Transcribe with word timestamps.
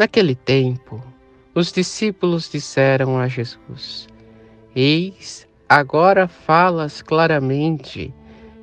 Naquele 0.00 0.34
tempo, 0.34 0.98
os 1.54 1.70
discípulos 1.70 2.50
disseram 2.50 3.18
a 3.18 3.28
Jesus: 3.28 4.08
Eis, 4.74 5.46
agora 5.68 6.26
falas 6.26 7.02
claramente 7.02 8.10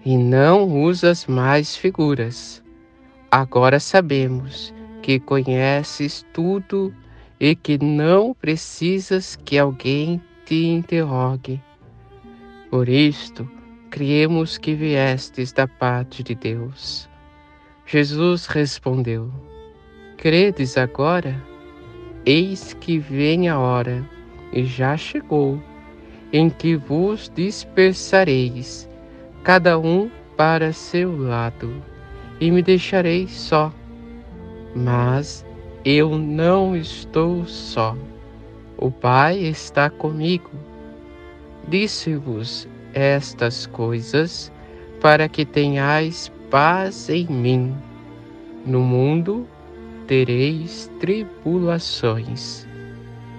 e 0.03 0.17
não 0.17 0.81
usas 0.81 1.27
mais 1.27 1.77
figuras. 1.77 2.63
Agora 3.29 3.79
sabemos 3.79 4.73
que 5.03 5.19
conheces 5.19 6.25
tudo 6.33 6.91
e 7.39 7.55
que 7.55 7.77
não 7.77 8.33
precisas 8.33 9.35
que 9.35 9.59
alguém 9.59 10.19
te 10.43 10.65
interrogue. 10.65 11.61
Por 12.71 12.89
isto, 12.89 13.47
criemos 13.91 14.57
que 14.57 14.73
viestes 14.73 15.51
da 15.51 15.67
parte 15.67 16.23
de 16.23 16.33
Deus. 16.33 17.07
Jesus 17.85 18.47
respondeu: 18.47 19.31
Credes 20.17 20.79
agora? 20.79 21.39
Eis 22.25 22.73
que 22.73 22.97
vem 22.97 23.47
a 23.47 23.59
hora, 23.59 24.03
e 24.51 24.65
já 24.65 24.97
chegou, 24.97 25.61
em 26.33 26.49
que 26.49 26.75
vos 26.75 27.31
dispersareis, 27.35 28.89
cada 29.43 29.77
um 29.77 30.09
para 30.35 30.73
seu 30.73 31.15
lado, 31.15 31.71
e 32.41 32.49
me 32.49 32.63
deixareis 32.63 33.29
só. 33.29 33.71
Mas 34.75 35.45
eu 35.85 36.17
não 36.17 36.75
estou 36.75 37.45
só. 37.45 37.95
O 38.75 38.89
Pai 38.89 39.37
está 39.37 39.87
comigo. 39.87 40.49
Disse-vos 41.67 42.67
estas 42.91 43.67
coisas 43.67 44.51
para 44.99 45.29
que 45.29 45.45
tenhais 45.45 46.31
paz 46.49 47.07
em 47.07 47.27
mim. 47.27 47.75
No 48.65 48.81
mundo 48.81 49.47
tereis 50.07 50.89
tribulações, 50.99 52.65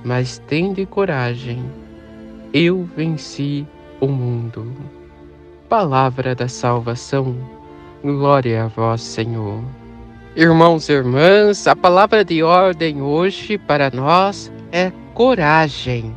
mas 0.04 0.38
tende 0.46 0.84
coragem, 0.84 1.64
eu 2.52 2.88
venci 2.94 3.66
o 4.00 4.06
mundo. 4.06 4.70
Palavra 5.68 6.34
da 6.34 6.46
salvação, 6.46 7.34
glória 8.02 8.64
a 8.64 8.68
vós, 8.68 9.00
Senhor. 9.00 9.64
Irmãos 10.36 10.88
e 10.88 10.92
irmãs, 10.92 11.66
a 11.66 11.74
palavra 11.74 12.24
de 12.24 12.42
ordem 12.42 13.00
hoje 13.02 13.56
para 13.58 13.90
nós 13.90 14.52
é 14.70 14.92
coragem. 15.14 16.14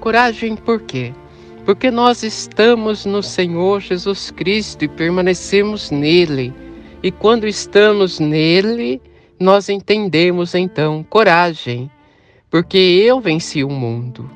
Coragem 0.00 0.56
por 0.56 0.80
quê? 0.82 1.12
Porque 1.64 1.92
nós 1.92 2.24
estamos 2.24 3.06
no 3.06 3.22
Senhor 3.22 3.80
Jesus 3.80 4.32
Cristo 4.32 4.84
e 4.84 4.88
permanecemos 4.88 5.92
nele. 5.92 6.52
E 7.04 7.10
quando 7.12 7.46
estamos 7.46 8.18
nele, 8.18 9.00
nós 9.42 9.68
entendemos 9.68 10.54
então 10.54 11.04
coragem, 11.08 11.90
porque 12.48 12.78
eu 12.78 13.20
venci 13.20 13.62
o 13.62 13.68
mundo. 13.68 14.30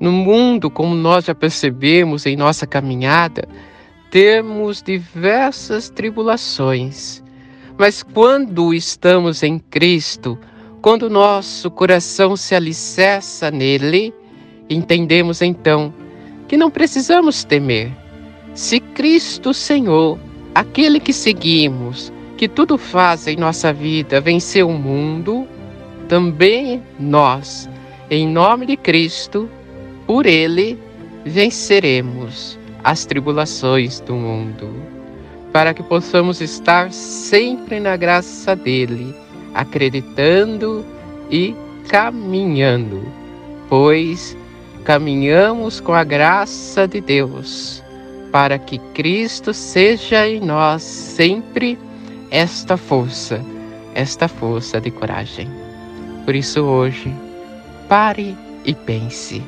No 0.00 0.12
mundo, 0.12 0.70
como 0.70 0.94
nós 0.94 1.24
já 1.24 1.34
percebemos 1.34 2.26
em 2.26 2.36
nossa 2.36 2.66
caminhada, 2.66 3.48
temos 4.10 4.82
diversas 4.82 5.90
tribulações. 5.90 7.22
Mas 7.78 8.02
quando 8.02 8.72
estamos 8.72 9.42
em 9.42 9.58
Cristo, 9.58 10.38
quando 10.80 11.10
nosso 11.10 11.70
coração 11.70 12.36
se 12.36 12.54
alicerça 12.54 13.50
nele, 13.50 14.14
entendemos 14.70 15.42
então 15.42 15.92
que 16.46 16.56
não 16.56 16.70
precisamos 16.70 17.42
temer. 17.42 17.90
Se 18.54 18.80
Cristo 18.80 19.52
Senhor, 19.52 20.18
aquele 20.54 21.00
que 21.00 21.12
seguimos, 21.12 22.12
que 22.36 22.48
tudo 22.48 22.76
faz 22.76 23.26
em 23.26 23.36
nossa 23.36 23.72
vida 23.72 24.20
vencer 24.20 24.64
o 24.64 24.72
mundo, 24.72 25.46
também 26.08 26.82
nós, 26.98 27.68
em 28.10 28.28
nome 28.28 28.66
de 28.66 28.76
Cristo, 28.76 29.48
por 30.06 30.26
Ele, 30.26 30.78
venceremos 31.24 32.58
as 32.84 33.04
tribulações 33.04 34.00
do 34.00 34.14
mundo, 34.14 34.70
para 35.52 35.72
que 35.74 35.82
possamos 35.82 36.40
estar 36.40 36.92
sempre 36.92 37.80
na 37.80 37.96
graça 37.96 38.54
dele, 38.54 39.14
acreditando 39.54 40.84
e 41.30 41.56
caminhando, 41.88 43.02
pois 43.68 44.36
caminhamos 44.84 45.80
com 45.80 45.92
a 45.92 46.04
graça 46.04 46.86
de 46.86 47.00
Deus, 47.00 47.82
para 48.30 48.58
que 48.58 48.78
Cristo 48.94 49.52
seja 49.52 50.28
em 50.28 50.40
nós 50.40 50.82
sempre 50.82 51.76
esta 52.30 52.76
força, 52.76 53.44
esta 53.94 54.28
força 54.28 54.80
de 54.80 54.90
coragem. 54.90 55.48
Por 56.24 56.34
isso 56.34 56.62
hoje, 56.62 57.14
pare 57.88 58.36
e 58.64 58.74
pense. 58.74 59.42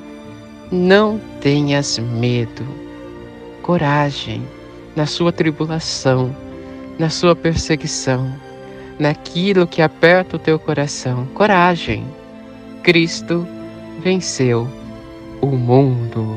Não 0.71 1.21
tenhas 1.41 1.99
medo. 1.99 2.67
Coragem 3.63 4.43
na 4.95 5.07
sua 5.07 5.33
tribulação, 5.33 6.35
na 6.99 7.11
sua 7.11 7.35
perseguição, 7.35 8.33
naquilo 8.99 9.67
que 9.67 9.83
aperta 9.83 10.37
o 10.37 10.39
teu 10.39 10.59
coração. 10.59 11.27
Coragem. 11.35 12.05
Cristo 12.83 13.47
venceu 14.03 14.69
o 15.41 15.49
mundo 15.49 16.37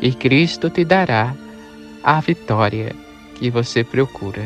e 0.00 0.12
Cristo 0.12 0.68
te 0.68 0.84
dará 0.84 1.34
a 2.02 2.20
vitória 2.20 2.94
que 3.36 3.50
você 3.50 3.84
procura 3.84 4.42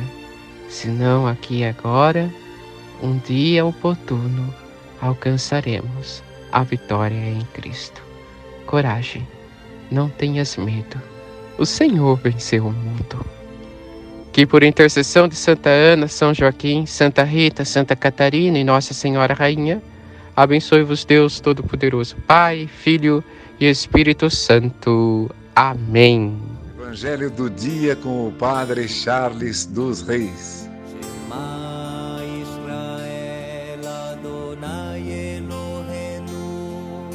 senão 0.68 1.26
aqui 1.26 1.64
agora, 1.64 2.32
um 3.02 3.18
dia 3.18 3.64
oportuno, 3.64 4.54
alcançaremos 5.00 6.22
a 6.52 6.62
vitória 6.62 7.16
em 7.16 7.40
Cristo. 7.52 8.02
Coragem, 8.66 9.26
não 9.90 10.08
tenhas 10.08 10.56
medo. 10.56 11.00
O 11.56 11.64
Senhor 11.64 12.16
venceu 12.16 12.66
o 12.66 12.72
mundo. 12.72 13.24
Que 14.32 14.46
por 14.46 14.62
intercessão 14.62 15.26
de 15.26 15.34
Santa 15.34 15.70
Ana, 15.70 16.06
São 16.06 16.32
Joaquim, 16.32 16.86
Santa 16.86 17.24
Rita, 17.24 17.64
Santa 17.64 17.96
Catarina 17.96 18.58
e 18.58 18.64
Nossa 18.64 18.94
Senhora 18.94 19.34
Rainha, 19.34 19.82
abençoe-vos 20.36 21.04
Deus 21.04 21.40
Todo-Poderoso, 21.40 22.16
Pai, 22.26 22.68
Filho 22.68 23.24
e 23.58 23.68
Espírito 23.68 24.30
Santo. 24.30 25.28
Amém. 25.56 26.57
Evangelho 26.88 27.30
do 27.30 27.50
dia 27.50 27.94
com 27.94 28.28
o 28.28 28.32
Padre 28.32 28.88
Charles 28.88 29.66
dos 29.66 30.00
Reis. 30.00 30.66
Israel 32.40 33.80
Adonai 34.10 35.36
Eloheinu. 35.36 37.10